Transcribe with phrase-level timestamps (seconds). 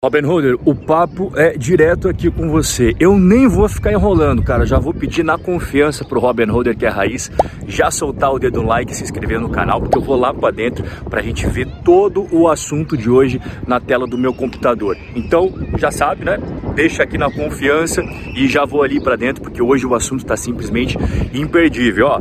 [0.00, 2.94] Robin Holder, o papo é direto aqui com você.
[3.00, 4.64] Eu nem vou ficar enrolando, cara.
[4.64, 7.32] Já vou pedir na confiança pro Robin Holder, que é a raiz,
[7.66, 10.32] já soltar o dedo no like e se inscrever no canal, porque eu vou lá
[10.32, 14.96] para dentro pra gente ver todo o assunto de hoje na tela do meu computador.
[15.16, 16.38] Então, já sabe, né?
[16.76, 18.00] Deixa aqui na confiança
[18.36, 20.96] e já vou ali para dentro, porque hoje o assunto tá simplesmente
[21.34, 22.20] imperdível, ó.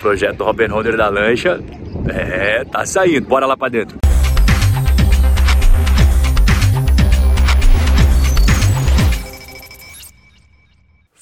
[0.00, 1.60] Projeto Robin Holder da lancha,
[2.08, 3.28] é, tá saindo.
[3.28, 4.01] Bora lá para dentro.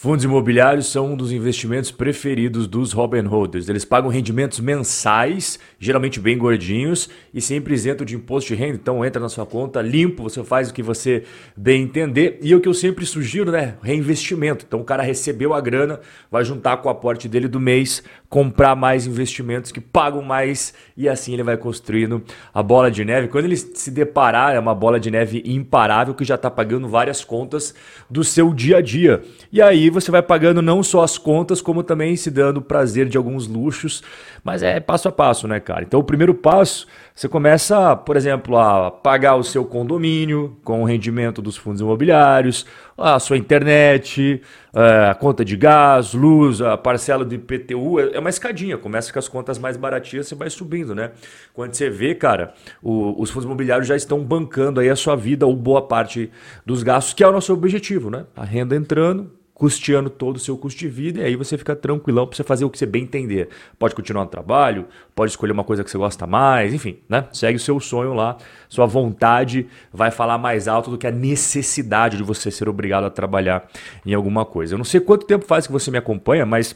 [0.03, 3.69] Fundos imobiliários são um dos investimentos preferidos dos Robin Holders.
[3.69, 8.77] Eles pagam rendimentos mensais, geralmente bem gordinhos, e sempre isento de imposto de renda.
[8.77, 11.25] Então entra na sua conta limpo, você faz o que você
[11.55, 12.39] bem entender.
[12.41, 13.75] E o que eu sempre sugiro, né?
[13.83, 14.65] Reinvestimento.
[14.67, 18.75] Então o cara recebeu a grana, vai juntar com o aporte dele do mês, comprar
[18.75, 22.23] mais investimentos que pagam mais, e assim ele vai construindo
[22.55, 23.29] a bola de neve.
[23.29, 27.23] Quando ele se deparar, é uma bola de neve imparável que já está pagando várias
[27.23, 27.75] contas
[28.09, 29.23] do seu dia a dia.
[29.53, 33.09] E aí você vai pagando não só as contas, como também se dando o prazer
[33.09, 34.03] de alguns luxos.
[34.43, 35.83] Mas é passo a passo, né, cara?
[35.83, 40.85] Então o primeiro passo, você começa, por exemplo, a pagar o seu condomínio com o
[40.85, 42.65] rendimento dos fundos imobiliários,
[42.97, 44.43] a sua internet,
[44.75, 48.01] é, a conta de gás, luz, a parcela do IPTU.
[48.01, 51.11] É uma escadinha, começa com as contas mais baratinhas, você vai subindo, né?
[51.53, 55.47] Quando você vê, cara, o, os fundos imobiliários já estão bancando aí a sua vida
[55.47, 56.31] ou boa parte
[56.65, 58.27] dos gastos, que é o nosso objetivo, né?
[58.37, 59.31] A renda entrando,
[59.61, 62.65] custeando todo o seu custo de vida, e aí você fica tranquilão para você fazer
[62.65, 63.51] o que você bem entender.
[63.79, 67.27] Pode continuar no trabalho, pode escolher uma coisa que você gosta mais, enfim, né?
[67.31, 68.39] Segue o seu sonho lá,
[68.71, 73.11] sua vontade vai falar mais alto do que a necessidade de você ser obrigado a
[73.11, 73.69] trabalhar
[74.07, 74.73] em alguma coisa.
[74.73, 76.75] Eu não sei quanto tempo faz que você me acompanha, mas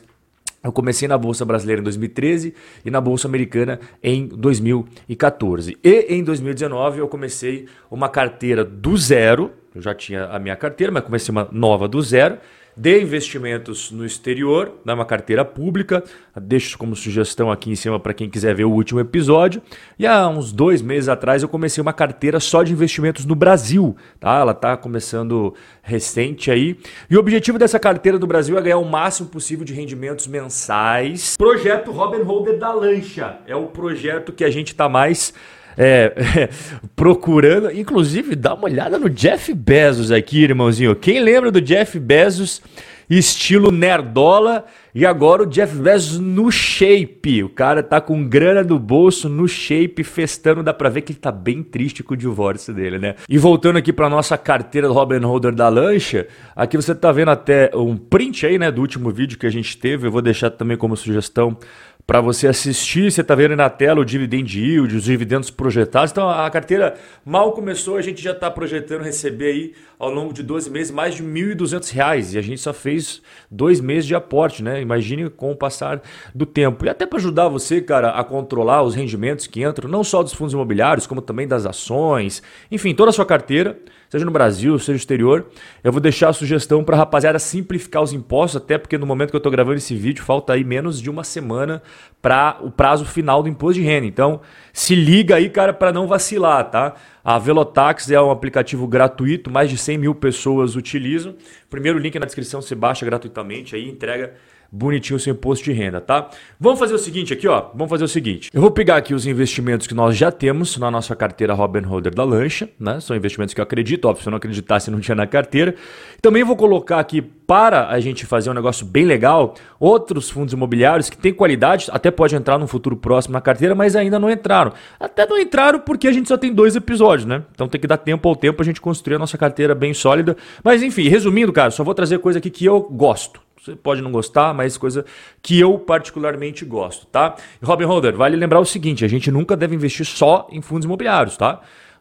[0.63, 2.53] eu comecei na Bolsa Brasileira em 2013
[2.85, 5.79] e na Bolsa Americana em 2014.
[5.83, 9.53] E em 2019 eu comecei uma carteira do zero.
[9.75, 12.37] Eu já tinha a minha carteira, mas comecei uma nova do zero
[12.77, 16.03] de investimentos no exterior, uma carteira pública.
[16.37, 19.63] Deixo como sugestão aqui em cima para quem quiser ver o último episódio.
[19.99, 23.97] E há uns dois meses atrás eu comecei uma carteira só de investimentos no Brasil.
[24.19, 24.41] Tá?
[24.41, 26.77] Ela está começando recente aí.
[27.09, 31.37] E o objetivo dessa carteira do Brasil é ganhar o máximo possível de rendimentos mensais.
[31.37, 33.39] Projeto Robin Holder da Lancha.
[33.47, 35.33] É o projeto que a gente está mais
[35.77, 36.49] é,
[36.95, 37.71] procurando.
[37.71, 40.95] Inclusive, dá uma olhada no Jeff Bezos aqui, irmãozinho.
[40.97, 42.63] Quem lembra do Jeff Bezos
[43.09, 44.65] estilo nerdola?
[44.95, 47.43] E agora o Jeff Bezos no shape.
[47.43, 50.63] O cara tá com grana no bolso, no shape, festando.
[50.63, 53.17] Dá pra ver que ele tá bem triste com o divórcio dele, né?
[53.29, 57.33] E voltando aqui pra nossa carteira do Robin Holder da lancha, aqui você tá vendo
[57.33, 60.07] até um print aí, né, do último vídeo que a gente teve.
[60.07, 61.59] Eu vou deixar também como sugestão
[62.07, 63.11] para você assistir.
[63.11, 66.11] Você está vendo na tela o dividend yield, os dividendos projetados.
[66.11, 66.95] Então a carteira
[67.25, 71.15] mal começou, a gente já está projetando receber aí ao longo de 12 meses mais
[71.15, 74.81] de R$ 1.200 e a gente só fez dois meses de aporte, né?
[74.81, 76.03] Imagine com o passar
[76.35, 76.85] do tempo.
[76.85, 80.35] E até para ajudar você, cara, a controlar os rendimentos que entram, não só dos
[80.35, 83.79] fundos imobiliários, como também das ações, enfim, toda a sua carteira
[84.15, 85.47] seja no Brasil, seja no exterior.
[85.83, 89.31] Eu vou deixar a sugestão para a rapaziada simplificar os impostos, até porque no momento
[89.31, 91.83] que eu estou gravando esse vídeo, falta aí menos de uma semana
[92.21, 94.07] para o prazo final do imposto de renda.
[94.07, 94.41] Então,
[94.73, 96.95] se liga aí, cara, para não vacilar, tá?
[97.25, 101.35] A Velotax é um aplicativo gratuito, mais de 100 mil pessoas utilizam.
[101.71, 104.35] Primeiro link na descrição, você baixa gratuitamente aí, entrega
[104.75, 106.29] bonitinho sem imposto de renda, tá?
[106.59, 107.69] Vamos fazer o seguinte aqui, ó.
[107.75, 108.51] Vamos fazer o seguinte.
[108.53, 112.13] Eu vou pegar aqui os investimentos que nós já temos na nossa carteira Robin Holder
[112.13, 112.99] da Lancha, né?
[113.01, 115.77] São investimentos que eu acredito, óbvio, se eu não acreditasse não tinha na carteira.
[116.21, 121.09] Também vou colocar aqui para a gente fazer um negócio bem legal, outros fundos imobiliários
[121.11, 124.73] que têm qualidade, até pode entrar no futuro próximo na carteira, mas ainda não entraram.
[124.99, 127.43] Até não entraram porque a gente só tem dois episódios, né?
[127.55, 130.37] Então tem que dar tempo ao tempo a gente construir a nossa carteira bem sólida.
[130.65, 133.41] Mas enfim, resumindo, cara, só vou trazer coisa aqui que eu gosto.
[133.63, 135.07] Você pode não gostar, mas coisa
[135.43, 137.35] que eu particularmente gosto, tá?
[137.63, 141.37] Robin Holder, vale lembrar o seguinte: a gente nunca deve investir só em fundos imobiliários,
[141.37, 141.61] tá?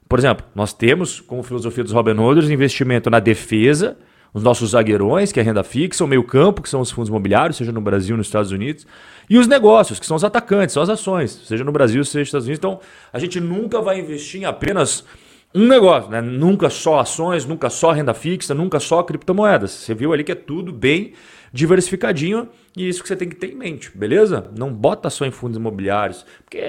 [0.09, 3.97] Por exemplo, nós temos, como filosofia dos Robin Holders, investimento na defesa,
[4.33, 7.71] os nossos zagueirões, que é renda fixa, o meio-campo, que são os fundos imobiliários, seja
[7.71, 8.87] no Brasil nos Estados Unidos,
[9.29, 12.27] e os negócios, que são os atacantes, são as ações, seja no Brasil, seja nos
[12.27, 12.59] Estados Unidos.
[12.59, 12.79] Então,
[13.11, 15.05] a gente nunca vai investir em apenas
[15.55, 16.21] um negócio, né?
[16.21, 19.71] Nunca só ações, nunca só renda fixa, nunca só criptomoedas.
[19.71, 21.13] Você viu ali que é tudo bem
[21.53, 24.49] diversificadinho e isso que você tem que ter em mente, beleza?
[24.57, 26.59] Não bota só em fundos imobiliários, porque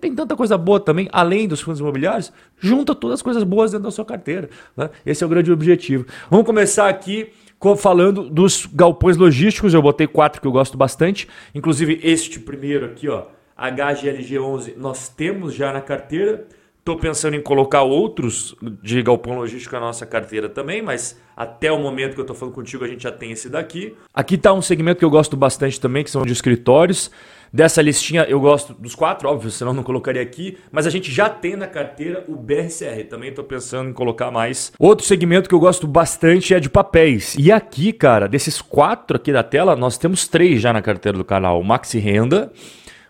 [0.00, 3.84] tem tanta coisa boa também, além dos fundos imobiliários, junta todas as coisas boas dentro
[3.84, 4.50] da sua carteira.
[4.76, 4.90] Né?
[5.06, 6.04] Esse é o grande objetivo.
[6.28, 7.32] Vamos começar aqui
[7.76, 13.08] falando dos galpões logísticos, eu botei quatro que eu gosto bastante, inclusive este primeiro aqui,
[13.08, 16.48] ó, HGLG11, nós temos já na carteira,
[16.82, 21.78] Estou pensando em colocar outros de galpão logístico na nossa carteira também, mas até o
[21.78, 23.94] momento que eu estou falando contigo, a gente já tem esse daqui.
[24.12, 27.08] Aqui está um segmento que eu gosto bastante também, que são de escritórios.
[27.52, 31.30] Dessa listinha eu gosto dos quatro, óbvio, senão não colocaria aqui, mas a gente já
[31.30, 33.06] tem na carteira o BRCR.
[33.08, 34.72] Também estou pensando em colocar mais.
[34.76, 37.36] Outro segmento que eu gosto bastante é de papéis.
[37.38, 41.24] E aqui, cara, desses quatro aqui da tela, nós temos três já na carteira do
[41.24, 42.52] canal: o Maxi Renda,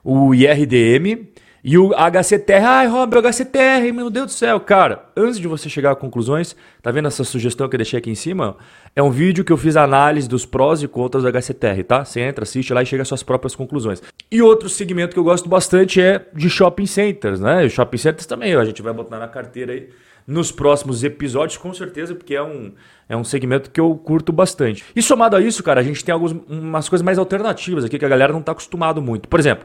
[0.05, 1.32] o IRDM
[1.65, 5.05] e o HCTR, ai, Rob, HCTR, meu Deus do céu, cara.
[5.17, 8.17] Antes de você chegar a conclusões, tá vendo essa sugestão que eu deixei aqui em
[8.17, 8.57] cima?
[8.97, 12.05] É um vídeo que eu fiz análise dos prós e contras do HCTR, tá?
[12.05, 14.03] Você entra, assiste lá e chega às suas próprias conclusões.
[14.29, 17.65] E outro segmento que eu gosto bastante é de shopping centers, né?
[17.65, 19.89] E shopping centers também, a gente vai botar na carteira aí
[20.27, 22.73] nos próximos episódios, com certeza, porque é um,
[23.09, 24.85] é um segmento que eu curto bastante.
[24.97, 28.09] E somado a isso, cara, a gente tem algumas coisas mais alternativas aqui que a
[28.09, 29.29] galera não tá acostumado muito.
[29.29, 29.65] Por exemplo,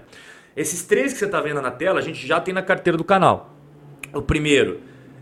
[0.58, 3.04] esses três que você está vendo na tela, a gente já tem na carteira do
[3.04, 3.56] canal.
[4.12, 4.80] O primeiro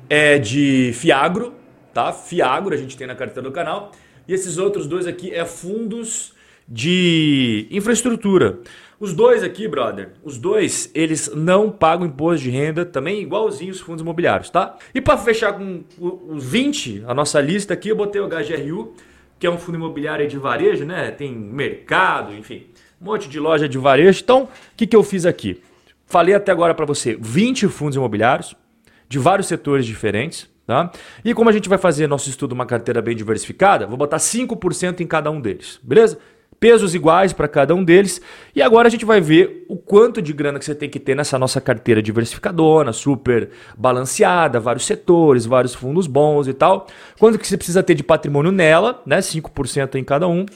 [0.09, 1.53] é de Fiagro,
[1.93, 2.13] tá?
[2.13, 3.91] Fiagro a gente tem na carteira do canal.
[4.25, 6.33] E esses outros dois aqui é fundos
[6.65, 8.59] de infraestrutura.
[8.97, 13.81] Os dois aqui, brother, os dois, eles não pagam imposto de renda, também igualzinho os
[13.81, 14.77] fundos imobiliários, tá?
[14.93, 18.93] E para fechar com os 20, a nossa lista aqui, eu botei o HGRU,
[19.37, 21.11] que é um fundo imobiliário de varejo, né?
[21.11, 22.67] Tem mercado, enfim
[23.01, 24.21] um monte de loja de varejo.
[24.23, 25.61] Então, o que, que eu fiz aqui?
[26.05, 28.55] Falei até agora para você 20 fundos imobiliários
[29.07, 30.49] de vários setores diferentes.
[30.65, 30.91] Tá?
[31.23, 34.99] E como a gente vai fazer nosso estudo uma carteira bem diversificada, vou botar 5%
[34.99, 36.17] em cada um deles, beleza?
[36.59, 38.19] Pesos iguais para cada um deles.
[38.55, 41.15] E agora a gente vai ver o quanto de grana que você tem que ter
[41.15, 46.87] nessa nossa carteira diversificadora, super balanceada, vários setores, vários fundos bons e tal.
[47.19, 49.19] Quanto que você precisa ter de patrimônio nela, né?
[49.19, 50.47] 5% em cada um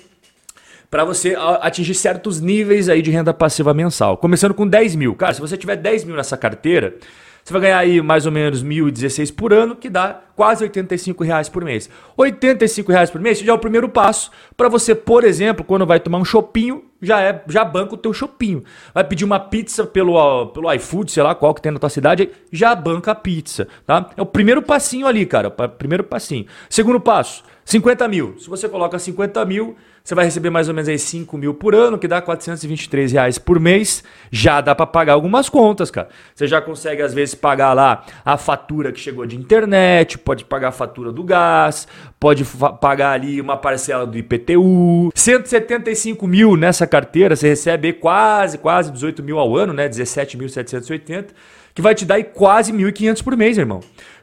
[0.90, 4.18] para você atingir certos níveis aí de renda passiva mensal.
[4.18, 5.16] Começando com 10 mil.
[5.16, 6.96] Cara, se você tiver 10 mil nessa carteira,
[7.44, 11.50] você vai ganhar aí mais ou menos 1.016 por ano, que dá quase 85 reais
[11.50, 11.90] por mês.
[12.18, 16.00] 85 reais por mês já é o primeiro passo para você, por exemplo, quando vai
[16.00, 18.64] tomar um chopinho, já é já banca o teu chopinho.
[18.94, 22.30] Vai pedir uma pizza pelo, pelo iFood, sei lá qual que tem na tua cidade,
[22.52, 24.10] já banca a pizza, tá?
[24.16, 26.46] É o primeiro passinho ali, cara, primeiro passinho.
[26.70, 28.36] Segundo passo, 50 mil.
[28.38, 29.76] Se você coloca 50 mil,
[30.10, 33.38] você vai receber mais ou menos aí 5 mil por ano, que dá 423 reais
[33.38, 34.04] por mês.
[34.32, 36.10] Já dá para pagar algumas contas, cara.
[36.34, 40.70] Você já consegue, às vezes, pagar lá a fatura que chegou de internet, pode pagar
[40.70, 41.88] a fatura do gás,
[42.20, 42.44] pode
[42.82, 45.12] pagar ali uma parcela do IPTU.
[45.14, 49.88] 175 mil nessa carteira, você recebe quase, quase 18 mil ao ano, né?
[49.88, 51.28] 17.780
[51.80, 53.80] que vai te dar aí quase 1.500 por mês, irmão.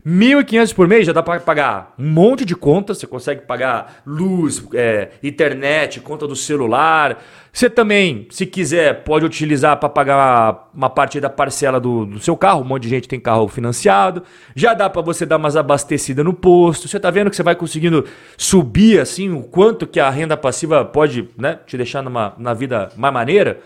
[0.07, 4.65] 1.500 por mês já dá para pagar um monte de contas, você consegue pagar luz,
[4.73, 7.21] é, internet, conta do celular.
[7.53, 12.37] Você também, se quiser, pode utilizar para pagar uma parte da parcela do, do, seu
[12.37, 12.61] carro.
[12.61, 14.23] Um monte de gente tem carro financiado.
[14.55, 16.87] Já dá para você dar umas abastecidas no posto.
[16.87, 18.05] Você está vendo que você vai conseguindo
[18.37, 22.91] subir assim o quanto que a renda passiva pode né, te deixar numa, na vida
[22.95, 23.59] mais maneira?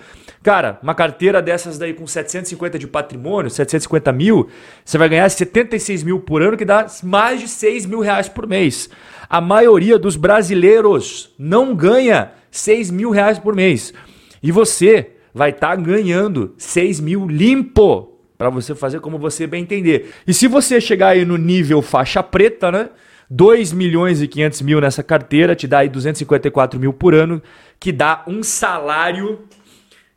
[0.43, 4.49] Cara, uma carteira dessas daí com 750 de patrimônio, 750 mil,
[4.83, 8.47] você vai ganhar 76 mil por ano, que dá mais de 6 mil reais por
[8.47, 8.89] mês.
[9.29, 13.93] A maioria dos brasileiros não ganha 6 mil reais por mês.
[14.41, 19.65] E você vai estar tá ganhando 6 mil limpo para você fazer como você bem
[19.65, 20.13] entender.
[20.25, 22.91] E se você chegar aí no nível faixa preta, né?
[23.29, 27.43] 2 milhões e 500 mil nessa carteira, te dá aí 254 mil por ano,
[27.81, 29.41] que dá um salário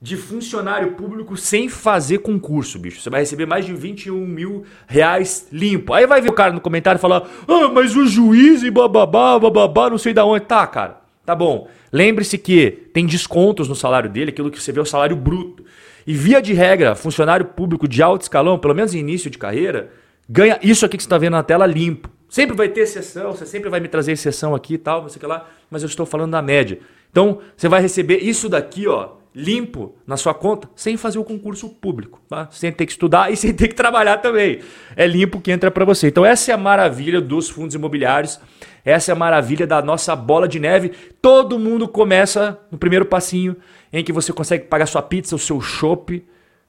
[0.03, 2.99] de funcionário público sem fazer concurso, bicho.
[2.99, 5.93] Você vai receber mais de 21 mil reais limpo.
[5.93, 9.89] Aí vai ver o cara no comentário falar: Ah, mas o juiz e bababá, bababá,
[9.89, 10.43] não sei da onde.
[10.43, 10.99] Tá, cara.
[11.25, 11.69] Tá bom.
[11.89, 15.63] Lembre-se que tem descontos no salário dele, aquilo que você vê é o salário bruto.
[16.05, 19.89] E via de regra, funcionário público de alto escalão, pelo menos em início de carreira,
[20.27, 22.09] ganha isso aqui que você está vendo na tela limpo.
[22.27, 25.15] Sempre vai ter exceção, você sempre vai me trazer exceção aqui e tal, não sei
[25.15, 26.79] o que lá, mas eu estou falando da média.
[27.09, 31.69] Então, você vai receber isso daqui, ó, limpo na sua conta sem fazer o concurso
[31.69, 32.47] público, tá?
[32.51, 34.59] sem ter que estudar e sem ter que trabalhar também.
[34.95, 36.07] É limpo que entra para você.
[36.07, 38.39] Então essa é a maravilha dos fundos imobiliários,
[38.85, 40.91] essa é a maravilha da nossa bola de neve.
[41.21, 43.55] Todo mundo começa no primeiro passinho
[43.91, 46.23] em que você consegue pagar sua pizza, o seu chopp,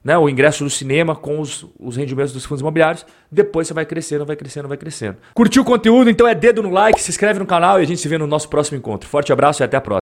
[0.05, 3.03] né, o ingresso do cinema com os, os rendimentos dos fundos imobiliários.
[3.31, 5.17] Depois você vai crescendo, vai crescendo, vai crescendo.
[5.33, 6.11] Curtiu o conteúdo?
[6.11, 8.27] Então é dedo no like, se inscreve no canal e a gente se vê no
[8.27, 9.09] nosso próximo encontro.
[9.09, 9.93] Forte abraço e até a próxima.